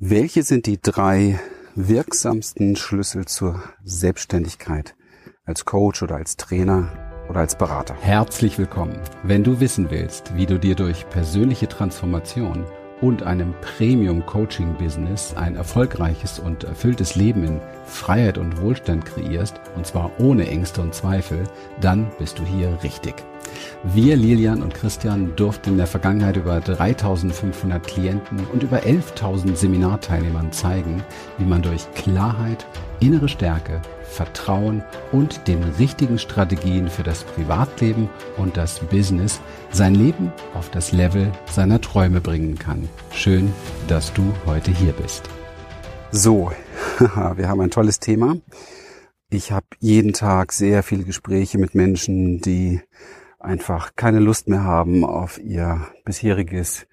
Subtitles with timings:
[0.00, 1.40] Welche sind die drei
[1.74, 4.94] wirksamsten Schlüssel zur Selbstständigkeit
[5.44, 6.92] als Coach oder als Trainer
[7.28, 7.96] oder als Berater?
[8.00, 8.96] Herzlich willkommen.
[9.24, 12.64] Wenn du wissen willst, wie du dir durch persönliche Transformation
[13.00, 20.12] und einem Premium-Coaching-Business ein erfolgreiches und erfülltes Leben in Freiheit und Wohlstand kreierst, und zwar
[20.20, 21.42] ohne Ängste und Zweifel,
[21.80, 23.16] dann bist du hier richtig.
[23.94, 30.52] Wir, Lilian und Christian, durften in der Vergangenheit über 3500 Klienten und über 11.000 Seminarteilnehmern
[30.52, 31.02] zeigen,
[31.38, 32.66] wie man durch Klarheit,
[33.00, 39.40] innere Stärke, Vertrauen und den richtigen Strategien für das Privatleben und das Business
[39.70, 42.88] sein Leben auf das Level seiner Träume bringen kann.
[43.12, 43.52] Schön,
[43.86, 45.28] dass du heute hier bist.
[46.10, 46.50] So,
[47.36, 48.36] wir haben ein tolles Thema.
[49.30, 52.80] Ich habe jeden Tag sehr viele Gespräche mit Menschen, die
[53.38, 56.86] einfach keine Lust mehr haben auf ihr bisheriges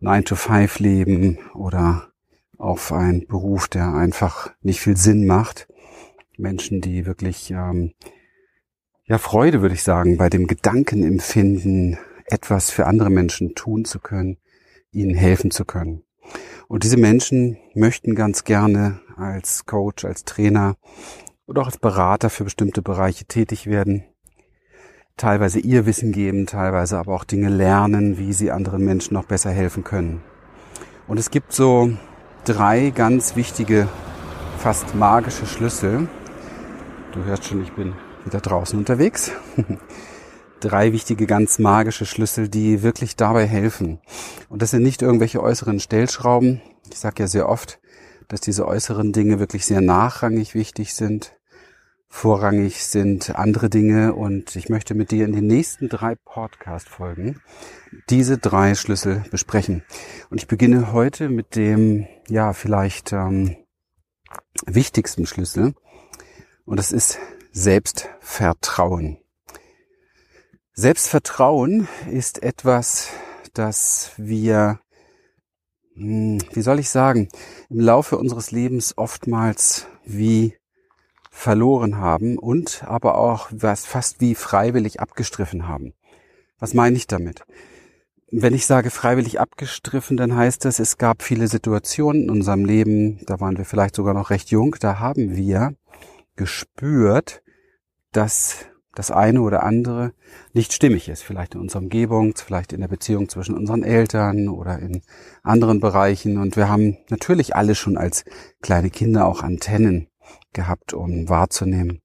[0.00, 2.12] 9-to-5-Leben oder
[2.56, 5.68] auf einen Beruf, der einfach nicht viel Sinn macht.
[6.36, 7.92] Menschen, die wirklich ähm,
[9.04, 13.98] ja Freude, würde ich sagen, bei dem Gedanken empfinden, etwas für andere Menschen tun zu
[13.98, 14.38] können,
[14.92, 16.02] ihnen helfen zu können.
[16.68, 20.76] Und diese Menschen möchten ganz gerne als Coach, als Trainer
[21.46, 24.04] oder auch als Berater für bestimmte Bereiche tätig werden
[25.18, 29.50] teilweise ihr Wissen geben, teilweise aber auch Dinge lernen, wie sie anderen Menschen noch besser
[29.50, 30.22] helfen können.
[31.06, 31.90] Und es gibt so
[32.44, 33.88] drei ganz wichtige,
[34.58, 36.08] fast magische Schlüssel.
[37.12, 37.92] Du hörst schon, ich bin
[38.24, 39.32] wieder draußen unterwegs.
[40.60, 44.00] drei wichtige, ganz magische Schlüssel, die wirklich dabei helfen.
[44.48, 46.60] Und das sind nicht irgendwelche äußeren Stellschrauben.
[46.90, 47.80] Ich sage ja sehr oft,
[48.28, 51.37] dass diese äußeren Dinge wirklich sehr nachrangig wichtig sind.
[52.10, 57.40] Vorrangig sind andere Dinge und ich möchte mit dir in den nächsten drei Podcast-Folgen
[58.08, 59.84] diese drei Schlüssel besprechen.
[60.30, 63.56] Und ich beginne heute mit dem, ja, vielleicht ähm,
[64.66, 65.74] wichtigsten Schlüssel
[66.64, 67.18] und das ist
[67.52, 69.18] Selbstvertrauen.
[70.72, 73.10] Selbstvertrauen ist etwas,
[73.52, 74.80] das wir,
[75.94, 77.28] hm, wie soll ich sagen,
[77.68, 80.56] im Laufe unseres Lebens oftmals wie
[81.38, 85.94] verloren haben und aber auch was fast wie freiwillig abgestriffen haben.
[86.58, 87.44] Was meine ich damit?
[88.32, 93.20] Wenn ich sage freiwillig abgestriffen, dann heißt das, es gab viele Situationen in unserem Leben,
[93.24, 95.74] da waren wir vielleicht sogar noch recht jung, da haben wir
[96.34, 97.40] gespürt,
[98.10, 98.66] dass
[98.96, 100.12] das eine oder andere
[100.54, 101.22] nicht stimmig ist.
[101.22, 105.02] Vielleicht in unserer Umgebung, vielleicht in der Beziehung zwischen unseren Eltern oder in
[105.44, 106.36] anderen Bereichen.
[106.36, 108.24] Und wir haben natürlich alle schon als
[108.60, 110.08] kleine Kinder auch Antennen
[110.52, 112.00] gehabt, um wahrzunehmen,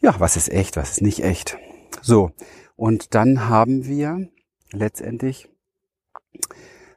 [0.00, 1.58] ja, was ist echt, was ist nicht echt.
[2.02, 2.30] So,
[2.76, 4.28] und dann haben wir
[4.72, 5.48] letztendlich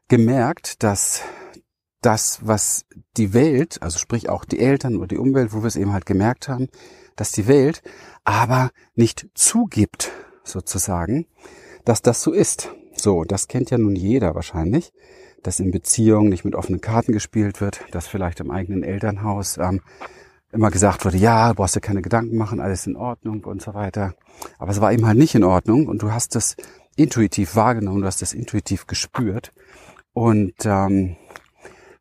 [0.08, 1.22] gemerkt, dass
[2.02, 2.86] das, was
[3.18, 6.06] die Welt, also sprich auch die Eltern oder die Umwelt, wo wir es eben halt
[6.06, 6.70] gemerkt haben,
[7.16, 7.82] dass die Welt
[8.24, 10.12] aber nicht zugibt,
[10.44, 11.28] sozusagen,
[11.86, 12.74] dass das so ist.
[12.96, 14.92] So, das kennt ja nun jeder wahrscheinlich,
[15.44, 19.82] dass in Beziehungen nicht mit offenen Karten gespielt wird, dass vielleicht im eigenen Elternhaus ähm,
[20.52, 24.16] immer gesagt wurde, ja, brauchst du keine Gedanken machen, alles in Ordnung und so weiter.
[24.58, 26.56] Aber es war eben halt nicht in Ordnung und du hast das
[26.96, 29.54] intuitiv wahrgenommen, du hast das intuitiv gespürt.
[30.14, 31.18] Und ähm,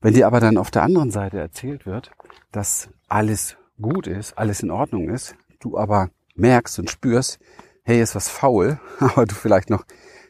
[0.01, 2.11] wenn dir aber dann auf der anderen Seite erzählt wird,
[2.53, 7.39] dass alles gut ist, alles in Ordnung ist, du aber merkst und spürst,
[7.85, 9.85] hey, ist was faul, aber du vielleicht noch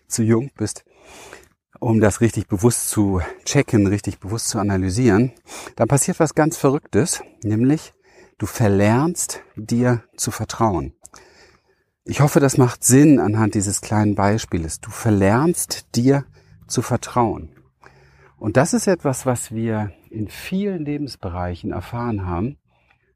[0.07, 0.85] zu jung bist,
[1.81, 5.33] um das richtig bewusst zu checken, richtig bewusst zu analysieren,
[5.77, 7.93] dann passiert was ganz Verrücktes, nämlich
[8.39, 10.93] Du verlernst dir zu vertrauen.
[12.05, 14.81] Ich hoffe, das macht Sinn anhand dieses kleinen Beispieles.
[14.81, 16.25] Du verlernst dir
[16.69, 17.51] zu vertrauen.
[18.39, 22.59] Und das ist etwas, was wir in vielen Lebensbereichen erfahren haben,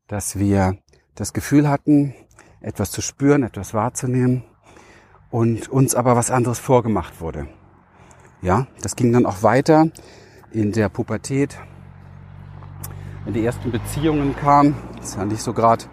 [0.08, 0.76] dass wir
[1.14, 2.14] das Gefühl hatten,
[2.60, 4.42] etwas zu spüren, etwas wahrzunehmen
[5.30, 7.46] und uns aber was anderes vorgemacht wurde.
[8.40, 9.86] Ja, das ging dann auch weiter
[10.50, 11.58] in der Pubertät,
[13.24, 14.74] wenn die ersten Beziehungen kamen.
[15.02, 15.86] Das ist ja nicht so gerade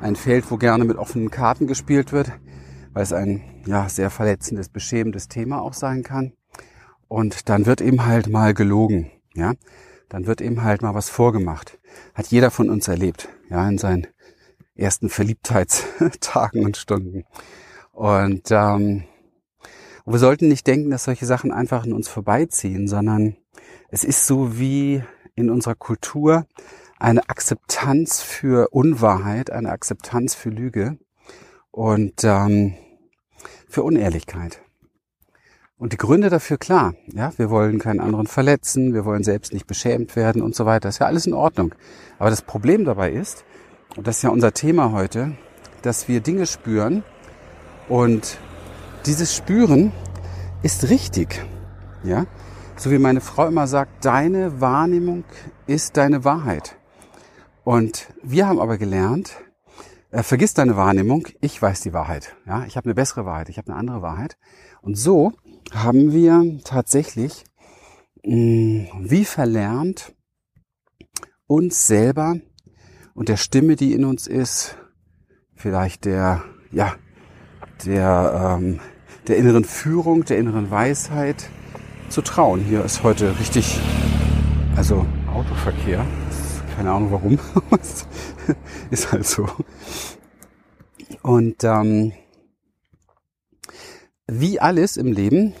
[0.00, 2.30] ein Feld, wo gerne mit offenen Karten gespielt wird,
[2.92, 6.34] weil es ein ja sehr verletzendes, beschämendes Thema auch sein kann.
[7.08, 9.54] Und dann wird eben halt mal gelogen, ja.
[10.08, 11.80] Dann wird eben halt mal was vorgemacht.
[12.14, 14.06] Hat jeder von uns erlebt, ja, in seinen
[14.76, 17.24] ersten Verliebtheitstagen und Stunden.
[17.90, 19.02] Und ähm,
[20.06, 23.36] wir sollten nicht denken, dass solche Sachen einfach an uns vorbeiziehen, sondern
[23.88, 25.02] es ist so wie
[25.34, 26.46] in unserer Kultur
[27.02, 30.98] eine Akzeptanz für Unwahrheit, eine Akzeptanz für Lüge
[31.72, 32.74] und ähm,
[33.68, 34.62] für Unehrlichkeit.
[35.76, 36.94] Und die Gründe dafür klar.
[37.08, 40.88] Ja, wir wollen keinen anderen verletzen, wir wollen selbst nicht beschämt werden und so weiter.
[40.88, 41.74] ist ja alles in Ordnung.
[42.20, 43.44] Aber das Problem dabei ist,
[43.96, 45.32] und das ist ja unser Thema heute,
[45.82, 47.02] dass wir Dinge spüren
[47.88, 48.38] und
[49.06, 49.90] dieses Spüren
[50.62, 51.44] ist richtig.
[52.04, 52.26] Ja,
[52.76, 55.24] so wie meine Frau immer sagt, deine Wahrnehmung
[55.66, 56.76] ist deine Wahrheit.
[57.64, 59.36] Und wir haben aber gelernt,
[60.10, 62.34] äh, vergiss deine Wahrnehmung, ich weiß die Wahrheit.
[62.46, 64.36] Ja, ich habe eine bessere Wahrheit, ich habe eine andere Wahrheit.
[64.80, 65.32] Und so
[65.72, 67.44] haben wir tatsächlich
[68.24, 70.14] mh, mm, wie verlernt,
[71.46, 72.36] uns selber
[73.14, 74.76] und der Stimme, die in uns ist,
[75.54, 76.42] vielleicht der,
[76.72, 76.96] ja,
[77.84, 78.80] der, ähm,
[79.28, 81.48] der inneren Führung, der inneren Weisheit
[82.08, 82.60] zu trauen.
[82.60, 83.78] Hier ist heute richtig,
[84.76, 86.04] also Autoverkehr.
[86.76, 87.38] Keine Ahnung warum.
[88.90, 89.46] ist halt so.
[91.22, 92.12] Und ähm,
[94.26, 95.54] wie alles im Leben,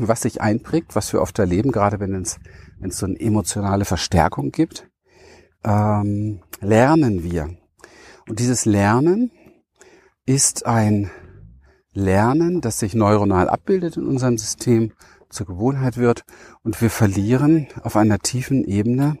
[0.00, 2.38] was sich einprägt, was wir oft erleben, gerade wenn es,
[2.78, 4.88] wenn es so eine emotionale Verstärkung gibt,
[5.64, 7.50] ähm, lernen wir.
[8.28, 9.30] Und dieses Lernen
[10.26, 11.10] ist ein
[11.92, 14.92] Lernen, das sich neuronal abbildet in unserem System,
[15.30, 16.24] zur Gewohnheit wird
[16.62, 19.16] und wir verlieren auf einer tiefen Ebene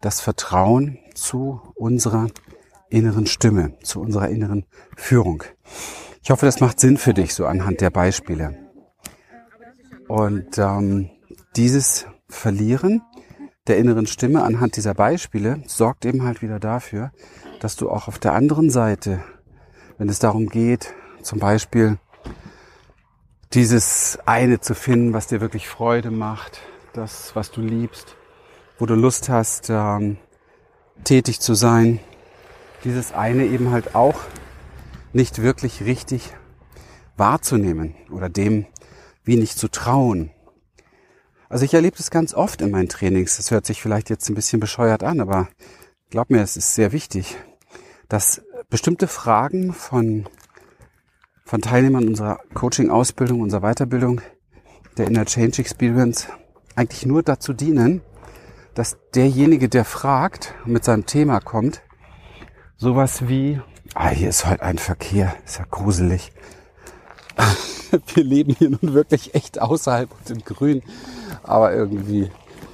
[0.00, 2.28] das Vertrauen zu unserer
[2.90, 5.42] inneren Stimme, zu unserer inneren Führung.
[6.22, 8.56] Ich hoffe, das macht Sinn für dich, so anhand der Beispiele.
[10.08, 11.10] Und ähm,
[11.56, 13.02] dieses Verlieren
[13.66, 17.12] der inneren Stimme anhand dieser Beispiele sorgt eben halt wieder dafür,
[17.60, 19.24] dass du auch auf der anderen Seite,
[19.96, 20.92] wenn es darum geht,
[21.22, 21.98] zum Beispiel
[23.54, 26.60] dieses eine zu finden, was dir wirklich Freude macht,
[26.92, 28.16] das, was du liebst,
[28.78, 30.16] wo du Lust hast, ähm,
[31.04, 32.00] tätig zu sein,
[32.84, 34.20] dieses eine eben halt auch
[35.12, 36.32] nicht wirklich richtig
[37.16, 38.66] wahrzunehmen oder dem
[39.24, 40.30] wie nicht zu trauen.
[41.48, 43.36] Also ich erlebe das ganz oft in meinen Trainings.
[43.36, 45.48] Das hört sich vielleicht jetzt ein bisschen bescheuert an, aber
[46.10, 47.36] glaub mir, es ist sehr wichtig,
[48.08, 50.28] dass bestimmte Fragen von,
[51.44, 54.20] von Teilnehmern unserer Coaching-Ausbildung, unserer Weiterbildung,
[54.98, 56.28] der Inner Change Experience
[56.74, 58.02] eigentlich nur dazu dienen,
[58.74, 61.82] dass derjenige, der fragt, mit seinem Thema kommt,
[62.76, 63.60] sowas wie,
[63.96, 65.36] Ah, hier ist heute ein Verkehr.
[65.44, 66.32] Ist ja gruselig.
[68.14, 70.82] Wir leben hier nun wirklich echt außerhalb und im Grün.
[71.44, 72.28] Aber irgendwie,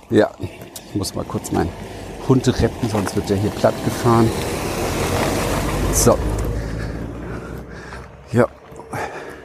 [0.09, 1.69] ja, ich muss mal kurz meinen
[2.27, 4.31] Hund retten, sonst wird der hier platt gefahren.
[5.93, 6.19] So.
[8.33, 8.49] Ja.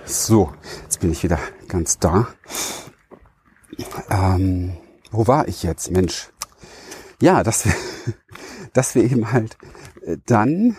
[0.06, 0.54] So,
[0.84, 2.28] jetzt bin ich wieder ganz da.
[4.10, 4.78] Ähm,
[5.12, 6.30] wo war ich jetzt, Mensch?
[7.25, 7.74] Ja, dass wir,
[8.74, 9.57] dass wir eben halt
[10.06, 10.77] äh, dann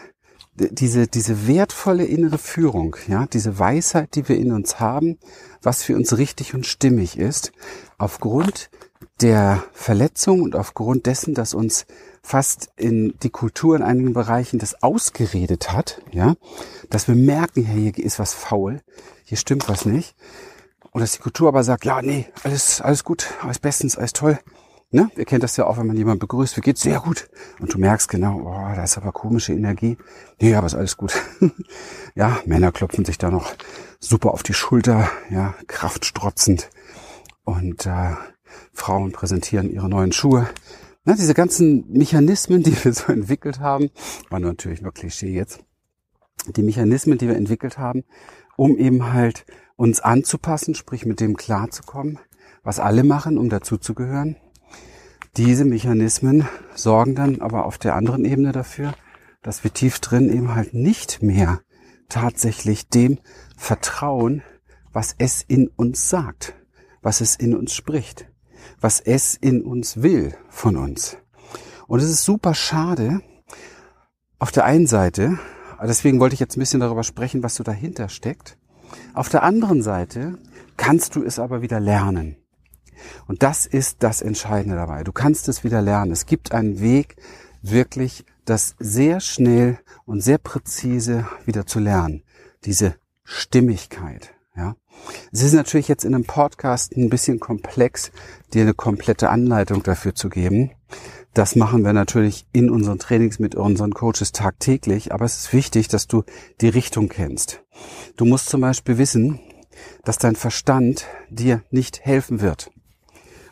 [0.55, 5.19] diese, diese wertvolle innere Führung, ja, diese Weisheit, die wir in uns haben,
[5.61, 7.51] was für uns richtig und stimmig ist,
[7.99, 8.71] aufgrund
[9.21, 11.85] der Verletzung und aufgrund dessen, dass uns
[12.23, 16.37] fast in die Kultur in einigen Bereichen das ausgeredet hat, ja,
[16.91, 18.83] dass wir merken, hier ist was faul,
[19.25, 20.15] hier stimmt was nicht.
[20.93, 24.39] Und dass die Kultur aber sagt, ja, nee, alles, alles gut, alles bestens, alles toll.
[24.91, 25.11] Ne?
[25.17, 26.83] Ihr kennt das ja auch, wenn man jemanden begrüßt, wie geht's?
[26.83, 27.29] Sehr gut.
[27.61, 29.99] Und du merkst genau, oh, da ist aber komische Energie.
[30.41, 31.13] Nee, aber ist alles gut.
[32.15, 33.53] ja, Männer klopfen sich da noch
[33.99, 36.71] super auf die Schulter, ja, kraftstrotzend.
[37.43, 38.15] Und äh,
[38.73, 40.49] Frauen präsentieren ihre neuen Schuhe.
[41.05, 43.91] Na, diese ganzen Mechanismen, die wir so entwickelt haben,
[44.31, 45.65] war natürlich nur Klischee jetzt.
[46.47, 48.05] Die Mechanismen, die wir entwickelt haben,
[48.57, 52.21] um eben halt uns anzupassen, sprich mit dem klarzukommen,
[52.63, 54.37] was alle machen, um dazuzugehören
[55.37, 58.95] diese Mechanismen sorgen dann aber auf der anderen Ebene dafür,
[59.43, 61.61] dass wir tief drin eben halt nicht mehr
[62.09, 63.19] tatsächlich dem
[63.57, 64.43] vertrauen,
[64.93, 66.55] was es in uns sagt,
[67.03, 68.31] was es in uns spricht,
[68.81, 71.19] was es in uns will von uns.
[71.87, 73.21] Und es ist super schade,
[74.39, 75.39] auf der einen Seite,
[75.83, 78.59] deswegen wollte ich jetzt ein bisschen darüber sprechen, was so dahinter steckt.
[79.15, 80.39] Auf der anderen Seite
[80.77, 82.37] kannst du es aber wieder lernen.
[83.27, 85.05] Und das ist das Entscheidende dabei.
[85.05, 86.13] Du kannst es wieder lernen.
[86.13, 87.17] Es gibt einen Weg,
[87.63, 92.23] wirklich das sehr schnell und sehr präzise wieder zu lernen.
[92.65, 94.35] Diese Stimmigkeit.
[94.57, 94.77] Ja.
[95.33, 98.11] Es ist natürlich jetzt in einem Podcast ein bisschen komplex,
[98.55, 100.71] dir eine komplette Anleitung dafür zu geben.
[101.35, 105.89] Das machen wir natürlich in unseren Trainings mit unseren Coaches tagtäglich, aber es ist wichtig,
[105.89, 106.25] dass du
[106.63, 107.63] die Richtung kennst.
[108.17, 109.39] Du musst zum Beispiel wissen,
[110.05, 112.71] dass dein Verstand dir nicht helfen wird.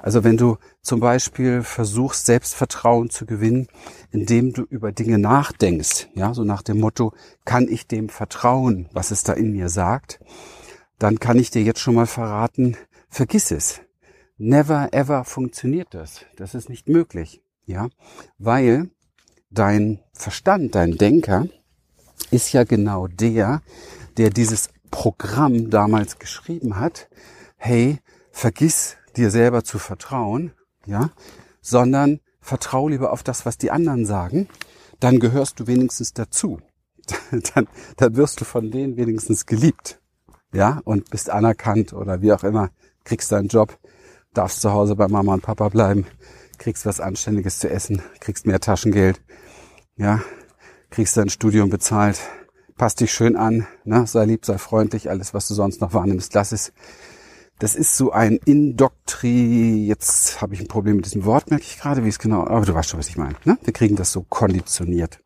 [0.05, 3.69] Also wenn du zum Beispiel versuchst, Selbstvertrauen zu gewinnen,
[4.11, 7.15] indem du über Dinge nachdenkst, ja, so nach dem Motto,
[7.47, 10.21] kann ich dem vertrauen, was es da in mir sagt,
[10.99, 12.77] dann kann ich dir jetzt schon mal verraten,
[13.09, 13.81] vergiss es.
[14.37, 16.21] Never ever funktioniert das.
[16.37, 17.41] Das ist nicht möglich.
[17.65, 17.89] Ja,
[18.37, 18.91] weil
[19.49, 21.49] dein Verstand, dein Denker
[22.31, 23.63] ist ja genau der,
[24.19, 27.09] der dieses Programm damals geschrieben hat.
[27.57, 28.01] Hey,
[28.33, 30.53] vergiss dir selber zu vertrauen,
[30.87, 31.11] ja,
[31.61, 34.49] sondern vertrau lieber auf das, was die anderen sagen.
[35.01, 36.61] Dann gehörst du wenigstens dazu.
[37.55, 40.01] dann, dann wirst du von denen wenigstens geliebt,
[40.53, 42.71] ja, und bist anerkannt oder wie auch immer,
[43.05, 43.79] kriegst deinen Job,
[44.33, 46.07] darfst zu Hause bei Mama und Papa bleiben,
[46.59, 49.21] kriegst was Anständiges zu essen, kriegst mehr Taschengeld,
[49.97, 50.21] ja,
[50.91, 52.19] kriegst dein Studium bezahlt,
[52.77, 56.33] passt dich schön an, ne, sei lieb, sei freundlich, alles, was du sonst noch wahrnimmst,
[56.35, 56.73] lass es.
[57.59, 61.79] Das ist so ein Indoktri, jetzt habe ich ein Problem mit diesem Wort, merke ich
[61.79, 63.37] gerade, wie es genau, aber du weißt schon, was ich meine.
[63.45, 63.57] Ne?
[63.63, 65.21] Wir kriegen das so konditioniert.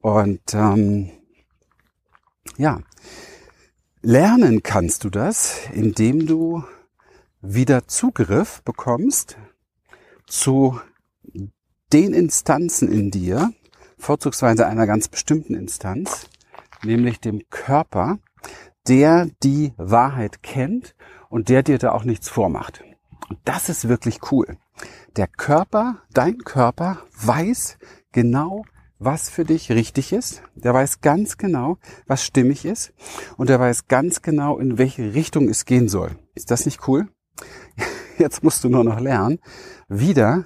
[0.00, 1.10] Und ähm,
[2.56, 2.80] ja,
[4.00, 6.64] lernen kannst du das, indem du
[7.42, 9.36] wieder Zugriff bekommst
[10.26, 10.80] zu
[11.92, 13.52] den Instanzen in dir,
[13.98, 16.26] vorzugsweise einer ganz bestimmten Instanz,
[16.82, 18.18] nämlich dem Körper,
[18.88, 20.94] der die Wahrheit kennt
[21.30, 22.84] und der dir da auch nichts vormacht.
[23.30, 24.58] Und das ist wirklich cool.
[25.16, 27.78] Der Körper, dein Körper weiß
[28.12, 28.64] genau,
[28.98, 30.42] was für dich richtig ist.
[30.54, 32.92] Der weiß ganz genau, was stimmig ist.
[33.38, 36.10] Und der weiß ganz genau, in welche Richtung es gehen soll.
[36.34, 37.08] Ist das nicht cool?
[38.18, 39.38] Jetzt musst du nur noch lernen,
[39.88, 40.44] wieder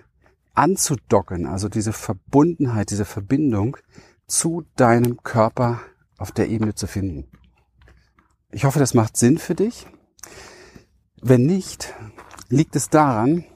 [0.55, 3.77] anzudocken, also diese Verbundenheit, diese Verbindung
[4.29, 5.81] zu deinem Körper
[6.17, 7.27] auf der Ebene zu finden.
[8.53, 9.87] Ich hoffe, das macht Sinn für dich.
[11.27, 11.95] Wenn nicht,
[12.51, 13.47] liegt es daran,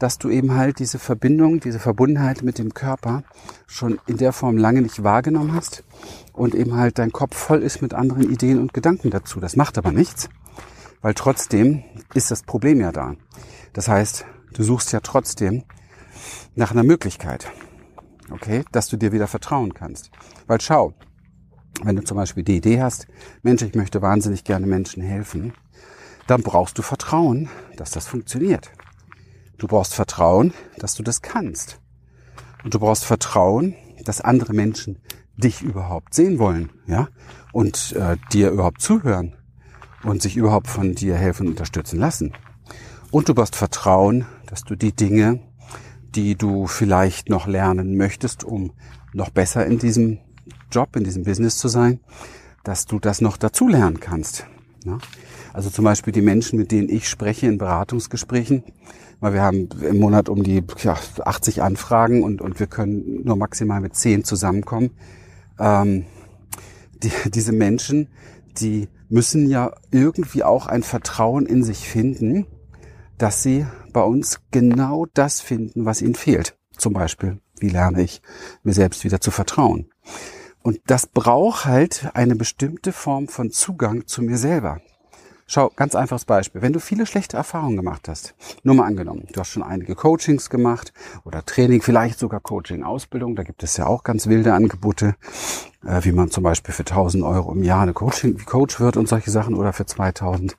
[0.00, 3.22] dass du eben halt diese Verbindung, diese Verbundenheit mit dem Körper
[3.68, 5.84] schon in der Form lange nicht wahrgenommen hast
[6.32, 9.38] und eben halt dein Kopf voll ist mit anderen Ideen und Gedanken dazu.
[9.38, 10.28] Das macht aber nichts,
[11.02, 13.14] weil trotzdem ist das Problem ja da.
[13.74, 15.62] Das heißt, du suchst ja trotzdem
[16.56, 17.46] nach einer Möglichkeit,
[18.32, 20.10] okay, dass du dir wieder vertrauen kannst.
[20.48, 20.94] Weil schau,
[21.84, 23.06] wenn du zum Beispiel die Idee hast,
[23.44, 25.52] Mensch, ich möchte wahnsinnig gerne Menschen helfen,
[26.26, 28.70] dann brauchst du Vertrauen, dass das funktioniert.
[29.58, 31.80] Du brauchst Vertrauen, dass du das kannst.
[32.64, 34.98] Und du brauchst Vertrauen, dass andere Menschen
[35.36, 37.08] dich überhaupt sehen wollen, ja,
[37.52, 39.36] und äh, dir überhaupt zuhören
[40.02, 42.32] und sich überhaupt von dir helfen und unterstützen lassen.
[43.10, 45.40] Und du brauchst Vertrauen, dass du die Dinge,
[46.14, 48.72] die du vielleicht noch lernen möchtest, um
[49.12, 50.18] noch besser in diesem
[50.70, 52.00] Job, in diesem Business zu sein,
[52.64, 54.46] dass du das noch dazu lernen kannst.
[54.84, 54.98] Ja?
[55.52, 58.64] Also zum Beispiel die Menschen, mit denen ich spreche in Beratungsgesprächen,
[59.20, 63.36] weil wir haben im Monat um die ja, 80 Anfragen und, und wir können nur
[63.36, 64.90] maximal mit 10 zusammenkommen.
[65.58, 66.04] Ähm,
[67.02, 68.08] die, diese Menschen,
[68.58, 72.46] die müssen ja irgendwie auch ein Vertrauen in sich finden,
[73.18, 76.56] dass sie bei uns genau das finden, was ihnen fehlt.
[76.76, 78.20] Zum Beispiel, wie lerne ich
[78.64, 79.88] mir selbst wieder zu vertrauen?
[80.64, 84.80] Und das braucht halt eine bestimmte Form von Zugang zu mir selber.
[85.46, 86.62] Schau, ganz einfaches Beispiel.
[86.62, 90.48] Wenn du viele schlechte Erfahrungen gemacht hast, nur mal angenommen, du hast schon einige Coachings
[90.48, 90.94] gemacht
[91.24, 95.16] oder Training, vielleicht sogar Coaching-Ausbildung, da gibt es ja auch ganz wilde Angebote,
[95.84, 99.06] äh, wie man zum Beispiel für 1000 Euro im Jahr eine Coaching, Coach wird und
[99.06, 100.56] solche Sachen oder für 2000.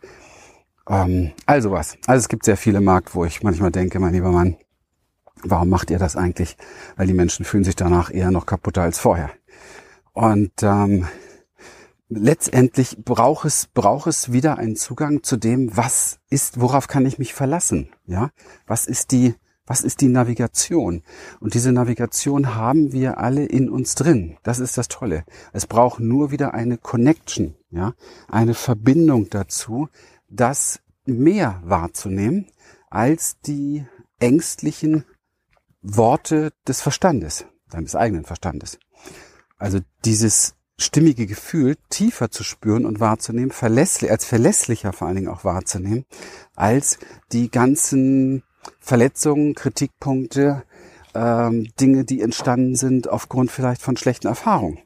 [0.87, 1.97] Ähm, also was.
[2.05, 4.55] Also es gibt sehr viele Markt, wo ich manchmal denke, mein lieber Mann,
[5.41, 6.57] warum macht ihr das eigentlich?
[6.95, 9.31] Weil die Menschen fühlen sich danach eher noch kaputter als vorher.
[10.15, 11.07] Und ähm,
[12.07, 17.19] letztendlich braucht es, braucht es wieder einen Zugang zu dem, was ist, worauf kann ich
[17.19, 17.89] mich verlassen?
[18.05, 18.31] Ja,
[18.65, 21.03] was ist die, was ist die Navigation?
[21.41, 24.37] Und diese Navigation haben wir alle in uns drin.
[24.41, 25.25] Das ist das Tolle.
[25.51, 27.93] Es braucht nur wieder eine Connection, ja,
[28.29, 29.89] eine Verbindung dazu,
[30.29, 32.47] das mehr wahrzunehmen
[32.89, 33.85] als die
[34.19, 35.03] ängstlichen
[35.81, 38.79] Worte des Verstandes, deines eigenen Verstandes.
[39.57, 45.29] Also dieses stimmige Gefühl tiefer zu spüren und wahrzunehmen, verlässlich, als verlässlicher vor allen Dingen
[45.29, 46.05] auch wahrzunehmen,
[46.55, 46.99] als
[47.31, 48.43] die ganzen
[48.79, 50.63] Verletzungen, Kritikpunkte,
[51.13, 54.79] ähm, Dinge, die entstanden sind aufgrund vielleicht von schlechten Erfahrungen.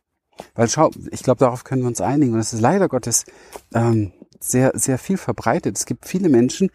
[0.53, 2.33] Weil schau, ich glaube, darauf können wir uns einigen.
[2.33, 3.25] Und es ist leider Gottes
[3.73, 5.77] ähm, sehr, sehr viel verbreitet.
[5.77, 6.69] Es gibt viele Menschen,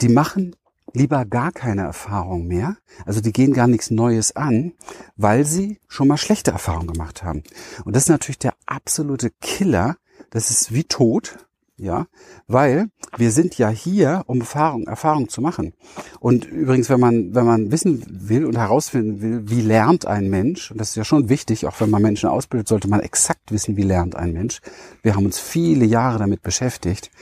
[0.00, 0.54] die machen
[0.94, 2.76] lieber gar keine Erfahrung mehr.
[3.04, 4.72] Also die gehen gar nichts Neues an,
[5.16, 7.42] weil sie schon mal schlechte Erfahrungen gemacht haben.
[7.84, 9.96] Und das ist natürlich der absolute Killer.
[10.30, 11.38] Das ist wie tot.
[11.80, 12.08] Ja,
[12.48, 15.74] weil wir sind ja hier, um Erfahrung, Erfahrung zu machen.
[16.18, 20.72] Und übrigens, wenn man, wenn man wissen will und herausfinden will, wie lernt ein Mensch,
[20.72, 23.76] und das ist ja schon wichtig, auch wenn man Menschen ausbildet, sollte man exakt wissen,
[23.76, 24.60] wie lernt ein Mensch.
[25.02, 27.12] Wir haben uns viele Jahre damit beschäftigt.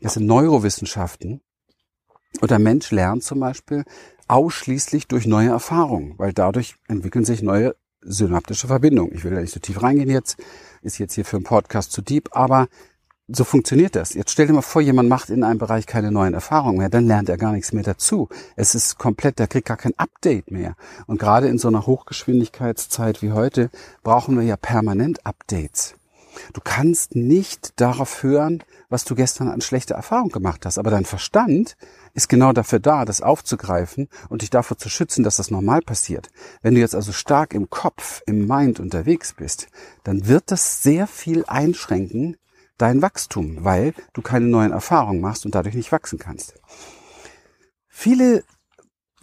[0.00, 1.40] Das sind Neurowissenschaften
[2.44, 3.84] Und der Mensch lernt zum Beispiel
[4.28, 9.14] ausschließlich durch neue Erfahrungen, weil dadurch entwickeln sich neue synaptische Verbindungen.
[9.14, 10.36] Ich will da nicht so tief reingehen jetzt,
[10.82, 12.68] ist jetzt hier für einen Podcast zu deep, aber
[13.28, 14.12] so funktioniert das.
[14.12, 17.06] Jetzt stell dir mal vor, jemand macht in einem Bereich keine neuen Erfahrungen mehr, dann
[17.06, 18.28] lernt er gar nichts mehr dazu.
[18.56, 20.76] Es ist komplett, der kriegt gar kein Update mehr.
[21.06, 23.70] Und gerade in so einer Hochgeschwindigkeitszeit wie heute
[24.02, 25.94] brauchen wir ja permanent Updates.
[26.52, 31.04] Du kannst nicht darauf hören, was du gestern an schlechter Erfahrung gemacht hast, aber dein
[31.04, 31.76] Verstand
[32.12, 36.30] ist genau dafür da, das aufzugreifen und dich davor zu schützen, dass das normal passiert.
[36.62, 39.68] Wenn du jetzt also stark im Kopf, im Mind unterwegs bist,
[40.04, 42.36] dann wird das sehr viel einschränken,
[42.78, 46.54] dein Wachstum, weil du keine neuen Erfahrungen machst und dadurch nicht wachsen kannst.
[47.88, 48.44] Viele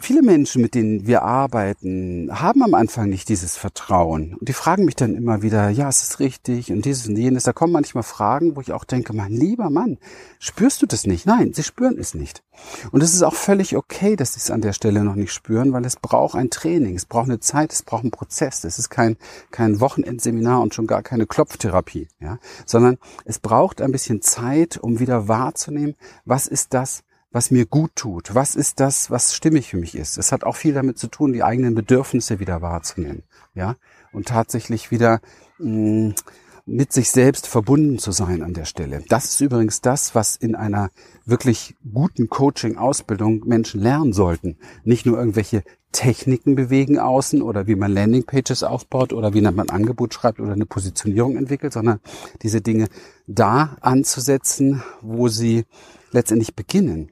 [0.02, 4.34] Viele Menschen, mit denen wir arbeiten, haben am Anfang nicht dieses Vertrauen.
[4.34, 7.44] Und die fragen mich dann immer wieder, ja, ist es richtig und dieses und jenes.
[7.44, 9.98] Da kommen manchmal Fragen, wo ich auch denke, mein lieber Mann,
[10.40, 11.24] spürst du das nicht?
[11.24, 12.42] Nein, sie spüren es nicht.
[12.90, 15.72] Und es ist auch völlig okay, dass sie es an der Stelle noch nicht spüren,
[15.72, 18.64] weil es braucht ein Training, es braucht eine Zeit, es braucht einen Prozess.
[18.64, 19.16] Es ist kein,
[19.52, 24.98] kein Wochenendseminar und schon gar keine Klopftherapie, ja, sondern es braucht ein bisschen Zeit, um
[24.98, 25.94] wieder wahrzunehmen,
[26.24, 28.34] was ist das, was mir gut tut?
[28.34, 30.18] Was ist das, was stimmig für mich ist?
[30.18, 33.22] Es hat auch viel damit zu tun, die eigenen Bedürfnisse wieder wahrzunehmen,
[33.54, 33.76] ja,
[34.12, 35.20] und tatsächlich wieder
[35.58, 36.14] mh, mm,
[36.64, 39.02] mit sich selbst verbunden zu sein an der Stelle.
[39.08, 40.90] Das ist übrigens das, was in einer
[41.24, 44.56] wirklich guten Coaching-Ausbildung Menschen lernen sollten.
[44.84, 49.70] Nicht nur irgendwelche Techniken bewegen außen oder wie man Landingpages aufbaut oder wie man ein
[49.70, 52.00] Angebot schreibt oder eine Positionierung entwickelt, sondern
[52.42, 52.88] diese Dinge
[53.26, 55.64] da anzusetzen, wo sie
[56.10, 57.10] letztendlich beginnen.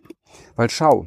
[0.57, 1.07] Weil schau,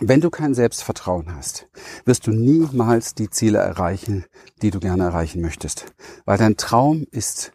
[0.00, 1.68] wenn du kein Selbstvertrauen hast,
[2.04, 4.24] wirst du niemals die Ziele erreichen,
[4.62, 5.86] die du gerne erreichen möchtest.
[6.24, 7.52] Weil dein Traum ist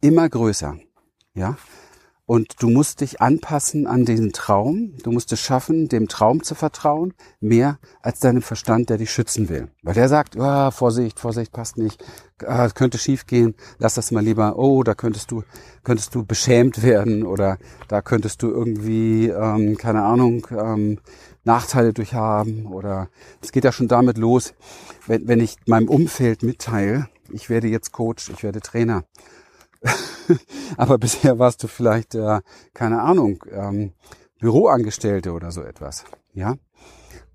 [0.00, 0.78] immer größer.
[1.34, 1.56] Ja?
[2.26, 4.94] Und du musst dich anpassen an diesen Traum.
[5.04, 9.48] Du musst es schaffen, dem Traum zu vertrauen, mehr als deinem Verstand, der dich schützen
[9.48, 9.68] will.
[9.84, 12.04] Weil der sagt, oh, Vorsicht, Vorsicht, passt nicht,
[12.44, 15.44] ah, könnte schief gehen, lass das mal lieber, oh, da könntest du,
[15.84, 20.98] könntest du beschämt werden oder da könntest du irgendwie, ähm, keine Ahnung, ähm,
[21.44, 23.08] Nachteile durch haben oder
[23.40, 24.54] es geht ja schon damit los,
[25.06, 29.04] wenn, wenn ich meinem Umfeld mitteile, ich werde jetzt Coach, ich werde Trainer
[30.76, 32.40] aber bisher warst du vielleicht, äh,
[32.74, 33.92] keine Ahnung, ähm,
[34.38, 36.54] Büroangestellte oder so etwas, ja?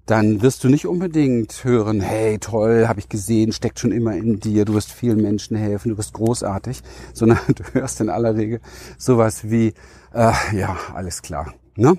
[0.06, 4.40] Dann wirst du nicht unbedingt hören, hey, toll, habe ich gesehen, steckt schon immer in
[4.40, 6.82] dir, du wirst vielen Menschen helfen, du bist großartig,
[7.14, 8.60] sondern du hörst in aller Regel
[8.98, 9.74] sowas wie,
[10.14, 11.98] äh, ja, alles klar, ne?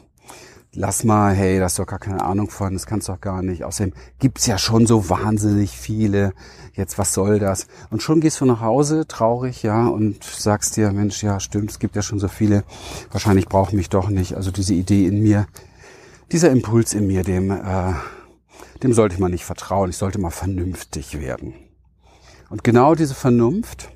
[0.74, 3.42] Lass mal, hey, das hast doch gar keine Ahnung von, das kannst du doch gar
[3.42, 3.64] nicht.
[3.64, 6.32] Außerdem gibt's ja schon so wahnsinnig viele.
[6.74, 7.66] Jetzt, was soll das?
[7.90, 11.78] Und schon gehst du nach Hause, traurig, ja, und sagst dir, Mensch, ja, stimmt, es
[11.78, 12.64] gibt ja schon so viele.
[13.10, 14.34] Wahrscheinlich brauchen mich doch nicht.
[14.34, 15.46] Also diese Idee in mir,
[16.30, 17.92] dieser Impuls in mir, dem, äh,
[18.82, 19.90] dem sollte man nicht vertrauen.
[19.90, 21.54] Ich sollte mal vernünftig werden.
[22.48, 23.90] Und genau diese Vernunft,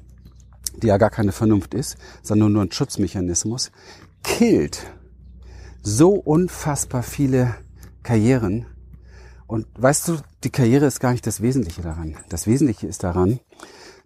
[0.83, 3.73] die ja gar keine Vernunft ist, sondern nur ein Schutzmechanismus,
[4.23, 4.87] killt
[5.87, 7.55] so unfassbar viele
[8.03, 8.66] Karrieren.
[9.46, 12.16] Und weißt du, die Karriere ist gar nicht das Wesentliche daran.
[12.29, 13.38] Das Wesentliche ist daran,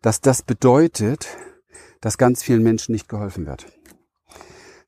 [0.02, 1.28] dass das bedeutet,
[2.02, 3.64] dass ganz vielen Menschen nicht geholfen wird.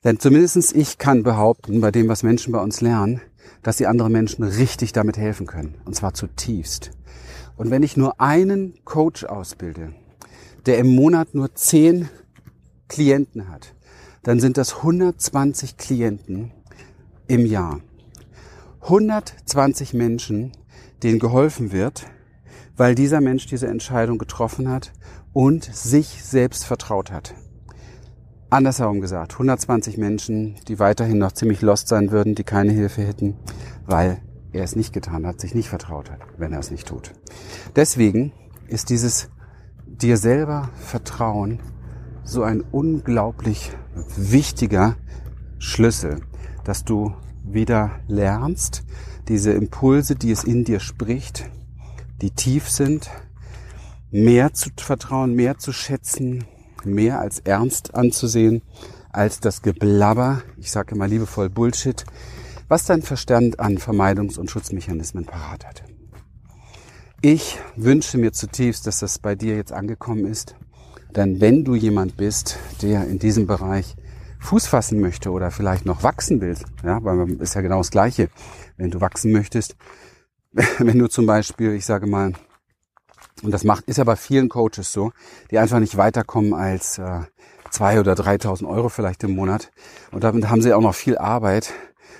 [0.03, 3.21] Denn zumindestens ich kann behaupten, bei dem, was Menschen bei uns lernen,
[3.63, 5.81] dass sie anderen Menschen richtig damit helfen können.
[5.85, 6.91] Und zwar zutiefst.
[7.57, 9.95] Und wenn ich nur einen Coach ausbilde,
[10.67, 12.07] der im Monat nur zehn
[12.87, 13.73] Klienten hat,
[14.21, 16.51] dann sind das 120 Klienten,
[17.27, 17.79] im Jahr.
[18.81, 20.51] 120 Menschen,
[21.03, 22.05] denen geholfen wird,
[22.75, 24.91] weil dieser Mensch diese Entscheidung getroffen hat
[25.31, 27.33] und sich selbst vertraut hat.
[28.49, 33.35] Andersherum gesagt, 120 Menschen, die weiterhin noch ziemlich lost sein würden, die keine Hilfe hätten,
[33.85, 37.13] weil er es nicht getan hat, sich nicht vertraut hat, wenn er es nicht tut.
[37.75, 38.31] Deswegen
[38.67, 39.29] ist dieses
[39.87, 41.59] dir selber Vertrauen
[42.23, 43.71] so ein unglaublich
[44.15, 44.97] wichtiger
[45.57, 46.21] Schlüssel
[46.63, 48.83] dass du wieder lernst,
[49.27, 51.49] diese Impulse, die es in dir spricht,
[52.21, 53.09] die tief sind,
[54.11, 56.45] mehr zu vertrauen, mehr zu schätzen,
[56.83, 58.61] mehr als ernst anzusehen,
[59.11, 62.05] als das Geblabber, ich sage immer liebevoll Bullshit,
[62.67, 65.83] was dein Verstand an Vermeidungs- und Schutzmechanismen parat hat.
[67.21, 70.55] Ich wünsche mir zutiefst, dass das bei dir jetzt angekommen ist,
[71.15, 73.95] denn wenn du jemand bist, der in diesem Bereich
[74.43, 78.29] Fuß fassen möchte oder vielleicht noch wachsen willst, ja, weil ist ja genau das Gleiche.
[78.75, 79.77] Wenn du wachsen möchtest,
[80.51, 82.33] wenn du zum Beispiel, ich sage mal,
[83.41, 85.11] und das macht, ist ja bei vielen Coaches so,
[85.49, 87.21] die einfach nicht weiterkommen als äh,
[87.71, 89.71] zwei oder 3.000 Euro vielleicht im Monat
[90.11, 91.73] und damit haben sie auch noch viel Arbeit.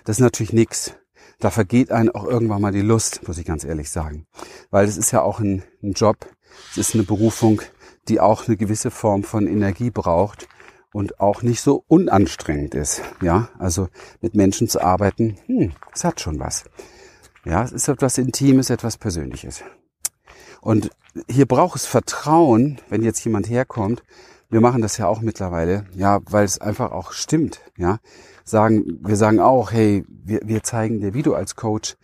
[0.05, 0.95] Das ist natürlich nix.
[1.39, 4.27] da vergeht einem auch irgendwann mal die Lust, muss ich ganz ehrlich sagen.
[4.71, 6.25] Weil es ist ja auch ein, ein Job,
[6.71, 7.61] es ist eine Berufung,
[8.07, 10.47] die auch eine gewisse Form von Energie braucht
[10.93, 13.01] und auch nicht so unanstrengend ist.
[13.21, 13.89] Ja, also
[14.21, 16.63] mit Menschen zu arbeiten, hm, es hat schon was.
[17.45, 19.63] Ja, es ist etwas Intimes, etwas Persönliches.
[20.61, 20.91] Und
[21.27, 24.03] hier braucht es Vertrauen, wenn jetzt jemand herkommt.
[24.49, 27.99] Wir machen das ja auch mittlerweile, ja, weil es einfach auch stimmt, ja.
[28.45, 31.95] Sagen, wir sagen auch, hey, wir, wir zeigen dir, wie du als Coach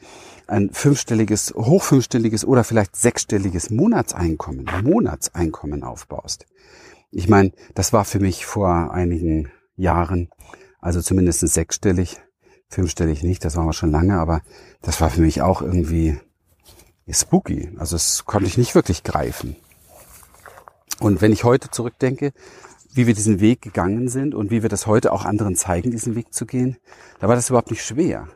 [0.47, 6.45] ein fünfstelliges, hochfünfstelliges oder vielleicht sechsstelliges Monatseinkommen, Monatseinkommen aufbaust.
[7.12, 10.30] Ich meine, das war für mich vor einigen Jahren,
[10.80, 12.17] also zumindest sechsstellig,
[12.69, 14.41] fünfstellig nicht, das war wir schon lange, aber
[14.82, 16.19] das war für mich auch irgendwie
[17.10, 17.72] spooky.
[17.78, 19.56] Also das konnte ich nicht wirklich greifen.
[21.00, 22.32] Und wenn ich heute zurückdenke,
[22.93, 26.15] wie wir diesen Weg gegangen sind und wie wir das heute auch anderen zeigen, diesen
[26.15, 26.78] Weg zu gehen,
[27.19, 28.28] da war das überhaupt nicht schwer.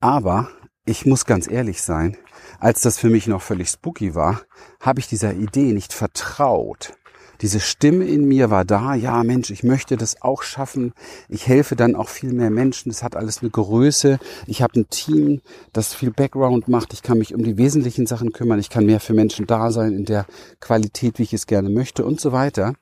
[0.00, 0.50] Aber
[0.84, 2.16] ich muss ganz ehrlich sein,
[2.58, 4.42] als das für mich noch völlig spooky war,
[4.80, 6.94] habe ich dieser Idee nicht vertraut
[7.42, 10.92] diese Stimme in mir war da, ja Mensch, ich möchte das auch schaffen.
[11.28, 12.90] Ich helfe dann auch viel mehr Menschen.
[12.90, 14.20] Es hat alles eine Größe.
[14.46, 15.40] Ich habe ein Team,
[15.72, 16.92] das viel Background macht.
[16.92, 18.60] Ich kann mich um die wesentlichen Sachen kümmern.
[18.60, 20.24] Ich kann mehr für Menschen da sein in der
[20.60, 22.74] Qualität, wie ich es gerne möchte und so weiter.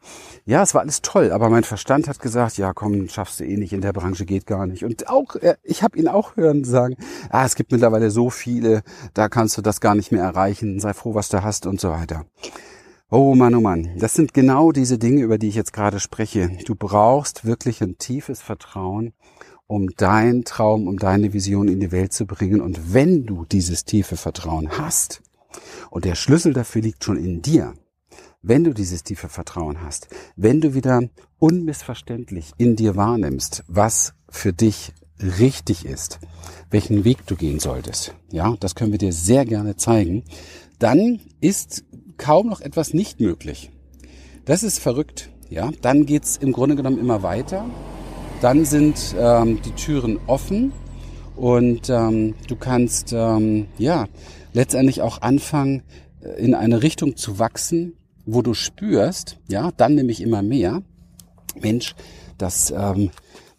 [0.45, 3.57] Ja, es war alles toll, aber mein Verstand hat gesagt, ja komm, schaffst du eh
[3.57, 4.85] nicht, in der Branche geht gar nicht.
[4.85, 6.97] Und auch, äh, ich habe ihn auch hören sagen,
[7.31, 8.83] ah, es gibt mittlerweile so viele,
[9.15, 10.81] da kannst du das gar nicht mehr erreichen.
[10.81, 12.27] Sei froh, was du hast und so weiter.
[13.13, 16.49] Oh Mann, oh Mann, das sind genau diese Dinge, über die ich jetzt gerade spreche.
[16.65, 19.15] Du brauchst wirklich ein tiefes Vertrauen,
[19.67, 22.61] um deinen Traum, um deine Vision in die Welt zu bringen.
[22.61, 25.23] Und wenn du dieses tiefe Vertrauen hast,
[25.91, 27.75] und der Schlüssel dafür liegt schon in dir,
[28.43, 31.03] wenn du dieses tiefe Vertrauen hast, wenn du wieder
[31.41, 36.21] unmissverständlich in dir wahrnimmst, was für dich richtig ist,
[36.71, 40.23] welchen Weg du gehen solltest, ja, das können wir dir sehr gerne zeigen,
[40.79, 41.85] dann ist
[42.21, 43.71] kaum noch etwas nicht möglich.
[44.45, 45.31] Das ist verrückt.
[45.49, 47.65] Ja, dann geht's im Grunde genommen immer weiter.
[48.41, 50.73] Dann sind ähm, die Türen offen
[51.35, 54.07] und ähm, du kannst ähm, ja
[54.53, 55.83] letztendlich auch anfangen,
[56.21, 57.95] äh, in eine Richtung zu wachsen,
[58.27, 60.83] wo du spürst, ja, dann nämlich immer mehr,
[61.61, 61.95] Mensch,
[62.39, 63.11] das ähm,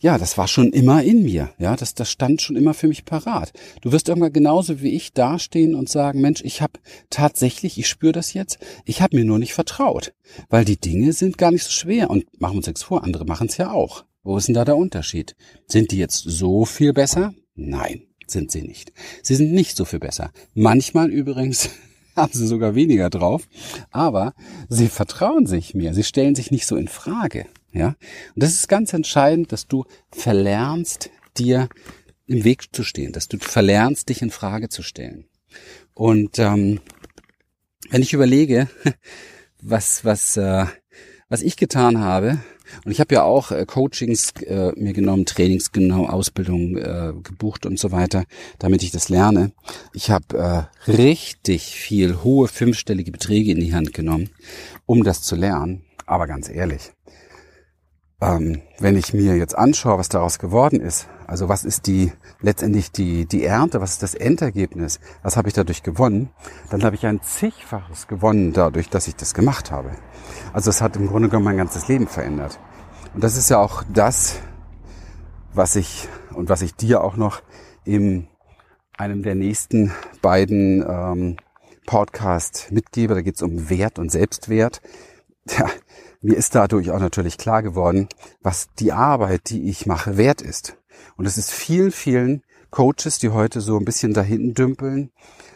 [0.02, 1.52] ja, das war schon immer in mir.
[1.60, 3.54] Ja, das, das stand schon immer für mich parat.
[3.82, 6.80] Du wirst irgendwann genauso wie ich dastehen und sagen, Mensch, ich habe
[7.12, 10.14] tatsächlich, ich spüre das jetzt, ich habe mir nur nicht vertraut.
[10.50, 12.10] Weil die Dinge sind gar nicht so schwer.
[12.10, 14.04] Und machen wir uns nichts vor, andere machen es ja auch.
[14.24, 15.36] Wo ist denn da der Unterschied?
[15.68, 17.36] Sind die jetzt so viel besser?
[17.54, 18.92] Nein, sind sie nicht.
[19.22, 20.32] Sie sind nicht so viel besser.
[20.56, 21.70] Manchmal übrigens
[22.16, 23.48] haben sie sogar weniger drauf,
[23.92, 24.34] aber
[24.68, 27.46] sie vertrauen sich mir, sie stellen sich nicht so in Frage.
[27.74, 27.96] Ja,
[28.36, 31.70] und das ist ganz entscheidend, dass du verlernst, dir
[32.28, 35.26] im Weg zu stehen, dass du verlernst, dich in Frage zu stellen.
[35.94, 36.82] Und ähm,
[37.90, 38.68] wenn ich überlege,
[39.62, 40.66] was was äh,
[41.30, 42.40] was ich getan habe,
[42.86, 47.66] und ich habe ja auch äh, Coachings äh, mir genommen, Trainings genau, Ausbildung äh, gebucht
[47.66, 48.26] und so weiter,
[48.60, 49.52] damit ich das lerne.
[49.94, 54.30] Ich habe äh, richtig viel hohe fünfstellige Beträge in die Hand genommen,
[54.86, 55.84] um das zu lernen.
[56.06, 56.92] Aber ganz ehrlich,
[58.22, 62.92] ähm, wenn ich mir jetzt anschaue, was daraus geworden ist, also was ist die letztendlich
[62.92, 66.30] die die Ernte, was ist das Endergebnis, was habe ich dadurch gewonnen,
[66.70, 69.92] dann habe ich ein zigfaches gewonnen dadurch, dass ich das gemacht habe.
[70.54, 72.60] Also es hat im Grunde genommen mein ganzes Leben verändert.
[73.14, 74.40] Und das ist ja auch das,
[75.54, 77.42] was ich und was ich dir auch noch
[77.84, 78.28] in
[78.98, 81.38] einem der nächsten beiden ähm,
[81.88, 83.16] Podcast mitgebe.
[83.16, 84.82] Da geht es um Wert und Selbstwert.
[85.50, 85.70] Ja,
[86.22, 88.08] mir ist dadurch auch natürlich klar geworden,
[88.42, 90.78] was die Arbeit, die ich mache, wert ist.
[91.18, 95.12] Und es ist vielen, vielen Coaches, die heute so ein bisschen dahinten dümpeln,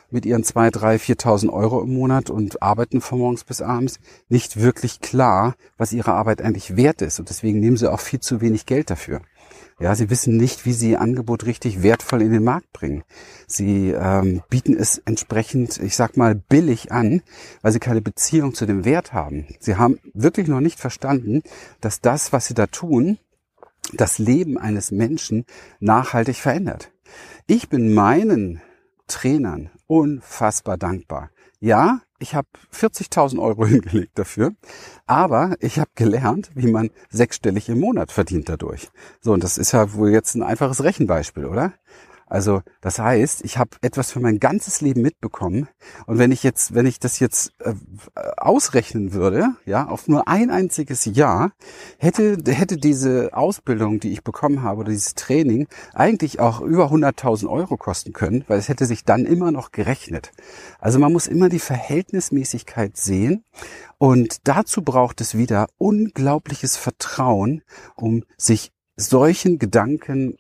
[0.10, 4.60] mit ihren zwei, drei, viertausend Euro im Monat und arbeiten von morgens bis abends, nicht
[4.60, 7.19] wirklich klar, was ihre Arbeit eigentlich wert ist.
[7.19, 9.21] Und deswegen nehmen sie auch viel zu wenig Geld dafür.
[9.77, 13.03] Ja, sie wissen nicht, wie sie ihr Angebot richtig wertvoll in den Markt bringen.
[13.45, 17.21] Sie ähm, bieten es entsprechend, ich sag mal, billig an,
[17.61, 19.45] weil sie keine Beziehung zu dem Wert haben.
[19.59, 21.43] Sie haben wirklich noch nicht verstanden,
[21.81, 23.17] dass das, was sie da tun,
[23.91, 25.45] das Leben eines Menschen
[25.81, 26.91] nachhaltig verändert.
[27.45, 28.61] Ich bin meinen
[29.07, 31.31] Trainern unfassbar dankbar.
[31.59, 34.54] Ja, ich habe 40.000 Euro hingelegt dafür,
[35.06, 38.89] aber ich habe gelernt, wie man sechsstellig im Monat verdient dadurch.
[39.21, 41.73] So, und das ist ja wohl jetzt ein einfaches Rechenbeispiel, oder?
[42.27, 45.67] Also das heißt, ich habe etwas für mein ganzes Leben mitbekommen
[46.07, 47.73] und wenn ich jetzt, wenn ich das jetzt äh,
[48.38, 51.51] ausrechnen würde, ja, auf nur ein einziges Jahr,
[51.99, 57.47] hätte hätte diese Ausbildung, die ich bekommen habe oder dieses Training eigentlich auch über 100.000
[57.47, 60.31] Euro kosten können, weil es hätte sich dann immer noch gerechnet.
[60.79, 63.43] Also man muss immer die Verhältnismäßigkeit sehen
[63.99, 67.61] und dazu braucht es wieder unglaubliches Vertrauen,
[67.95, 70.38] um sich solchen Gedanken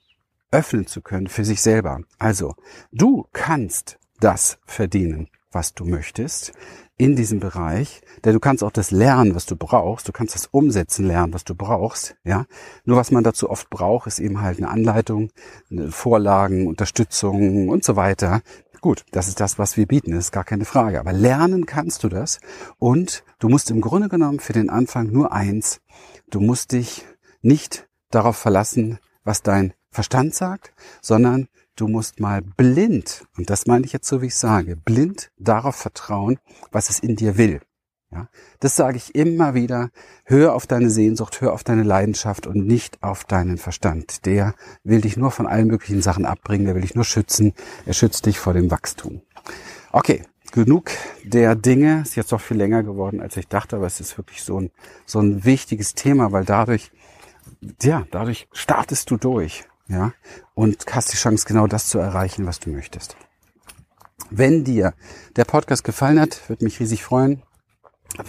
[0.55, 1.99] öffnen zu können für sich selber.
[2.17, 2.55] Also,
[2.91, 6.53] du kannst das verdienen, was du möchtest
[6.97, 10.47] in diesem Bereich, denn du kannst auch das lernen, was du brauchst, du kannst das
[10.47, 12.45] umsetzen lernen, was du brauchst, ja.
[12.85, 15.29] Nur was man dazu oft braucht, ist eben halt eine Anleitung,
[15.89, 18.41] Vorlagen, Unterstützung und so weiter.
[18.79, 21.01] Gut, das ist das, was wir bieten, das ist gar keine Frage.
[21.01, 22.39] Aber lernen kannst du das
[22.79, 25.81] und du musst im Grunde genommen für den Anfang nur eins,
[26.29, 27.05] du musst dich
[27.41, 33.85] nicht darauf verlassen, was dein Verstand sagt, sondern du musst mal blind, und das meine
[33.85, 36.37] ich jetzt so, wie ich sage, blind darauf vertrauen,
[36.71, 37.61] was es in dir will.
[38.11, 38.29] Ja,
[38.59, 39.89] das sage ich immer wieder.
[40.23, 44.25] Hör auf deine Sehnsucht, hör auf deine Leidenschaft und nicht auf deinen Verstand.
[44.25, 44.53] Der
[44.83, 47.53] will dich nur von allen möglichen Sachen abbringen, der will dich nur schützen.
[47.85, 49.21] Er schützt dich vor dem Wachstum.
[49.91, 50.91] Okay, genug
[51.23, 52.01] der Dinge.
[52.03, 54.71] Ist jetzt doch viel länger geworden, als ich dachte, aber es ist wirklich so ein,
[55.05, 56.91] so ein wichtiges Thema, weil dadurch,
[57.81, 60.13] ja, dadurch startest du durch ja,
[60.53, 63.15] und hast die Chance, genau das zu erreichen, was du möchtest.
[64.29, 64.93] Wenn dir
[65.35, 67.43] der Podcast gefallen hat, würde mich riesig freuen,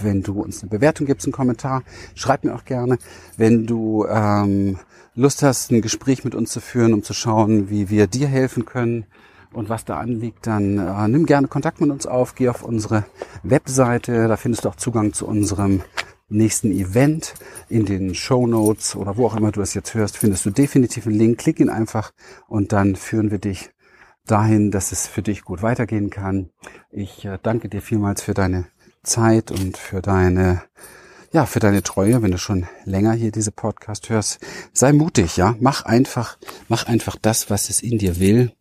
[0.03, 1.83] wenn du uns eine Bewertung gibst, einen Kommentar.
[2.15, 2.99] Schreib mir auch gerne,
[3.37, 4.79] wenn du ähm,
[5.15, 8.67] Lust hast, ein Gespräch mit uns zu führen, um zu schauen, wie wir dir helfen
[8.67, 9.07] können
[9.53, 13.05] und was da anliegt, dann äh, nimm gerne Kontakt mit uns auf, geh auf unsere
[13.43, 15.83] Webseite, da findest du auch Zugang zu unserem
[16.29, 17.35] nächsten Event
[17.69, 21.07] in den Show Notes oder wo auch immer du es jetzt hörst, findest du definitiv
[21.07, 21.39] einen Link.
[21.39, 22.13] Klick ihn einfach
[22.49, 23.71] und dann führen wir dich
[24.27, 26.51] dahin, dass es für dich gut weitergehen kann.
[26.91, 28.67] Ich äh, danke dir vielmals für deine
[29.03, 30.63] Zeit und für deine
[31.33, 34.39] ja, für deine Treue, wenn du schon länger hier diese Podcast hörst.
[34.73, 35.55] Sei mutig, ja.
[35.61, 38.53] Mach einfach, mach einfach das, was es in dir will.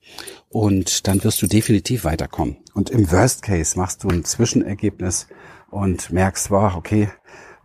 [0.50, 2.58] Und dann wirst du definitiv weiterkommen.
[2.74, 5.28] Und im Worst Case machst du ein Zwischenergebnis
[5.70, 7.10] und merkst, wow, okay,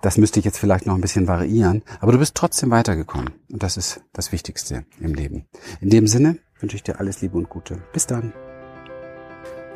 [0.02, 3.30] das müsste ich jetzt vielleicht noch ein bisschen variieren, aber du bist trotzdem weitergekommen.
[3.50, 5.46] Und das ist das Wichtigste im Leben.
[5.80, 7.82] In dem Sinne wünsche ich dir alles Liebe und Gute.
[7.92, 8.32] Bis dann.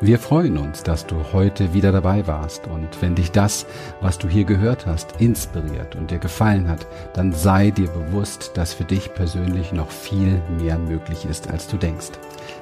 [0.01, 3.65] Wir freuen uns, dass du heute wieder dabei warst und wenn dich das,
[4.01, 8.73] was du hier gehört hast, inspiriert und dir gefallen hat, dann sei dir bewusst, dass
[8.73, 12.11] für dich persönlich noch viel mehr möglich ist, als du denkst.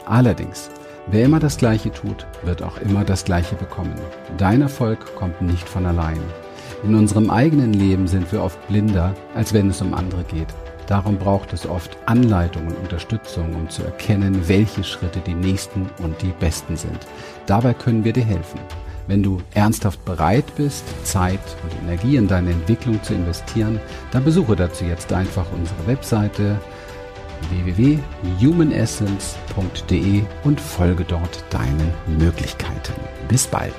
[0.06, 0.70] Allerdings,
[1.08, 3.96] wer immer das Gleiche tut, wird auch immer das Gleiche bekommen.
[4.38, 6.22] Dein Erfolg kommt nicht von allein.
[6.84, 10.48] In unserem eigenen Leben sind wir oft blinder, als wenn es um andere geht.
[10.88, 16.22] Darum braucht es oft Anleitung und Unterstützung, um zu erkennen, welche Schritte die nächsten und
[16.22, 17.00] die besten sind.
[17.46, 18.60] Dabei können wir dir helfen.
[19.08, 23.80] Wenn du ernsthaft bereit bist, Zeit und Energie in deine Entwicklung zu investieren,
[24.12, 26.60] dann besuche dazu jetzt einfach unsere Webseite
[27.50, 32.94] www.humanessence.de und folge dort deinen Möglichkeiten.
[33.28, 33.74] Bis bald.